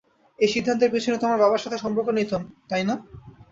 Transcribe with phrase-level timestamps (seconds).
[0.39, 2.37] এই সিদ্ধান্তের পেছনে তোমার বাবার সাথে সম্পর্ক নেই তো,
[2.69, 2.95] তাই না?